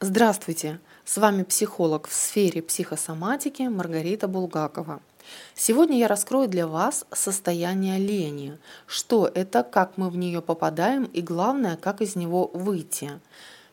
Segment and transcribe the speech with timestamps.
[0.00, 0.80] Здравствуйте!
[1.04, 5.00] С вами психолог в сфере психосоматики Маргарита Булгакова.
[5.54, 11.22] Сегодня я раскрою для вас состояние лени, что это, как мы в нее попадаем и
[11.22, 13.12] главное, как из него выйти.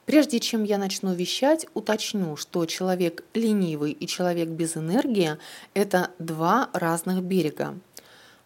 [0.05, 5.37] Прежде чем я начну вещать, уточню, что человек ленивый и человек без энергии–
[5.73, 7.75] это два разных берега.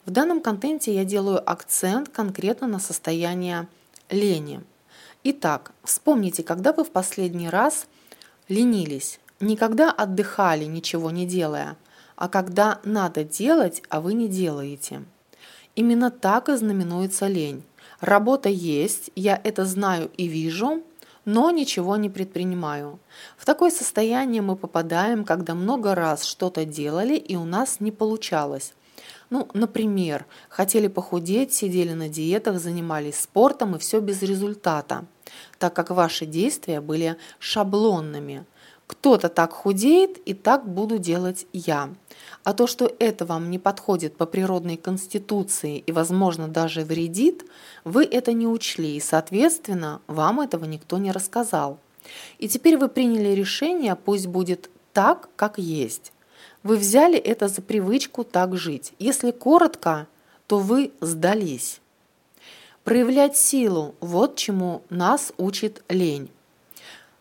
[0.06, 3.68] В данном контенте я делаю акцент конкретно на состояние
[4.10, 4.62] лени–
[5.28, 7.88] Итак, вспомните, когда вы в последний раз
[8.48, 9.20] ленились.
[9.40, 11.78] Не когда отдыхали, ничего не делая,
[12.16, 15.04] а когда надо делать, а вы не делаете.
[15.76, 17.64] Именно так и знаменуется лень.
[18.02, 20.84] Работа есть, я это знаю и вижу,
[21.26, 23.00] но ничего не предпринимаю.
[23.36, 28.74] В такое состояние мы попадаем, когда много раз что-то делали и у нас не получалось.
[29.30, 35.06] Ну, например, хотели похудеть, сидели на диетах, занимались спортом и все без результата,
[35.58, 38.46] так как ваши действия были шаблонными.
[38.88, 41.90] Кто-то так худеет, и так буду делать я.
[42.44, 47.46] А то, что это вам не подходит по природной конституции и, возможно, даже вредит,
[47.84, 51.80] вы это не учли, и, соответственно, вам этого никто не рассказал.
[52.38, 56.12] И теперь вы приняли решение, пусть будет так, как есть.
[56.64, 58.94] Вы взяли это за привычку так жить.
[58.98, 60.08] Если коротко,
[60.48, 61.80] то вы сдались.
[62.84, 66.30] Проявлять силу– вот чему нас учит лень.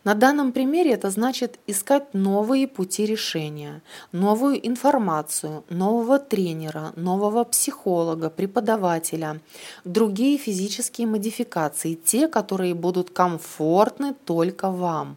[0.05, 3.81] На данном примере это значит искать новые пути решения,
[4.13, 9.41] новую информацию, нового тренера, нового психолога, преподавателя,
[9.85, 15.17] другие физические модификации, те, которые будут комфортны только вам.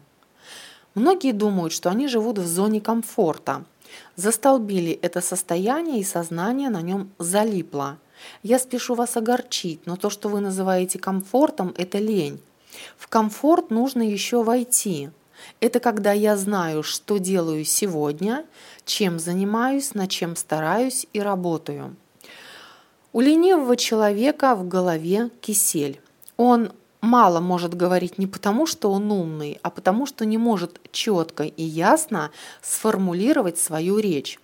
[0.94, 3.64] Многие думают, что они живут в зоне комфорта–
[4.16, 7.98] Застолбили это состояние и сознание на нем залипло.
[8.42, 12.40] Я спешу вас огорчить, но то, что вы называете комфортом, это лень.
[12.96, 15.10] В комфорт нужно еще войти.
[15.60, 18.44] Это когда я знаю, что делаю сегодня,
[18.84, 21.96] чем занимаюсь, над чем стараюсь и работаю.
[23.12, 26.00] У ленивого человека в голове кисель.
[26.36, 31.44] Он мало может говорить не потому, что он умный, а потому, что не может четко
[31.44, 32.30] и ясно
[32.62, 34.38] сформулировать свою речь.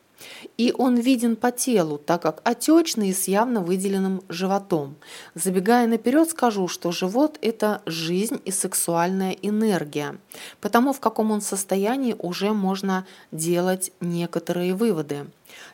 [0.56, 4.97] И он виден по телу, так как отечный и с явно выделенным животом.
[5.34, 10.16] Забегая наперед, скажу, что живот– это жизнь и сексуальная энергия.
[10.60, 15.26] Потому в каком он состоянии уже можно делать некоторые выводы.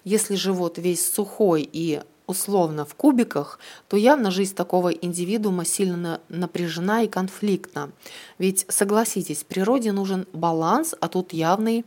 [0.04, 3.58] Если живот весь сухой и условно в кубиках,
[3.88, 7.90] то явно жизнь такого индивидуума сильно напряжена и конфликтна.
[8.38, 11.84] Ведь, согласитесь, природе нужен баланс, а тут явный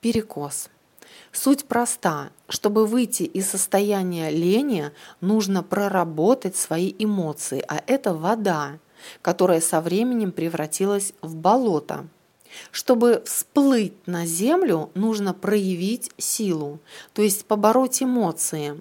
[0.00, 0.68] перекос.
[1.32, 2.30] Суть проста.
[2.48, 8.78] Чтобы выйти из состояния лени, нужно проработать свои эмоции, а это вода,
[9.22, 12.06] которая со временем превратилась в болото.
[12.70, 16.80] Чтобы всплыть на землю, нужно проявить силу,
[17.12, 18.80] то есть побороть эмоции,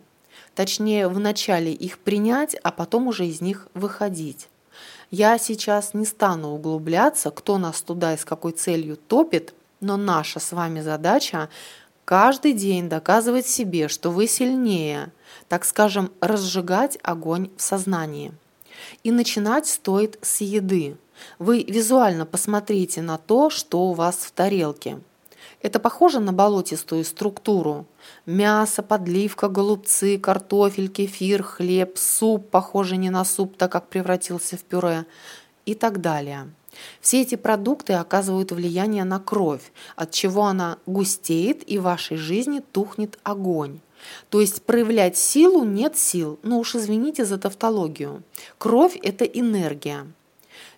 [0.58, 4.50] Точнее, вначале их принять, а потом уже из них выходить.
[5.12, 10.40] Я сейчас не стану углубляться, кто нас туда и с какой целью топит, но наша
[10.40, 11.50] с вами задача
[12.06, 15.12] каждый день доказывать себе, что вы сильнее,
[15.48, 18.34] так скажем, разжигать огонь в сознании.
[19.04, 20.98] И начинать стоит с еды.
[21.38, 25.00] Вы визуально посмотрите на то, что у вас в тарелке–
[25.62, 27.86] это похоже на болотистую структуру.
[28.26, 34.62] Мясо, подливка, голубцы, картофель, кефир, хлеб, суп, похожий не на суп, так как превратился в
[34.62, 35.06] пюре
[35.66, 36.52] и так далее.
[37.02, 42.60] Все эти продукты оказывают влияние на кровь, от чего она густеет и в вашей жизни
[42.60, 43.80] тухнет огонь.
[44.30, 48.22] То есть проявлять силу нет сил, но уж извините за тавтологию.
[48.58, 50.06] Кровь– это энергия.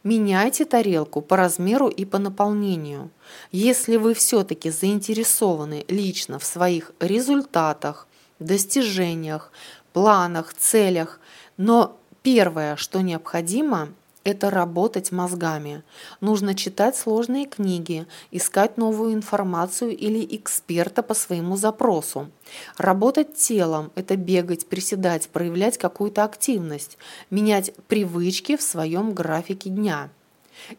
[0.04, 3.10] Меняйте тарелку по размеру и по наполнению.
[3.52, 8.08] Если вы все-таки заинтересованы лично в своих результатах,
[8.40, 9.52] достижениях,
[9.92, 11.20] планах, целях,
[11.58, 13.90] но первое, что необходимо,
[14.30, 15.84] это работать мозгами.
[16.22, 22.30] Нужно читать сложные книги, искать новую информацию или эксперта по своему запросу.
[22.78, 26.98] Работать телом– это бегать, приседать, проявлять какую-то активность,
[27.30, 30.10] менять привычки в своем графике дня.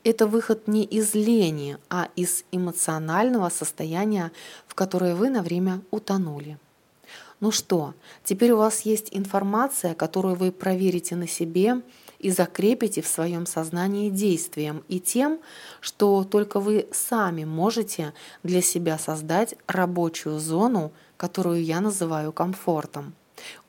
[0.05, 4.31] Это выход не из лени, а из эмоционального состояния,
[4.67, 6.59] в которое вы на время утонули.
[7.41, 11.81] Ну что, теперь у вас есть информация, которую вы проверите на себе
[12.21, 15.41] и закрепите в своем сознании действием и тем,
[15.81, 18.13] что только вы сами можете
[18.43, 23.15] для себя создать рабочую зону, которую я называю комфортом.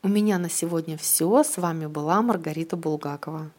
[0.04, 1.44] У меня на сегодня все.
[1.44, 3.52] С вами была Маргарита Булгакова.